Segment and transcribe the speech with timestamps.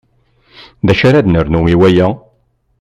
[0.85, 2.07] D acu ara ad nernu i waya?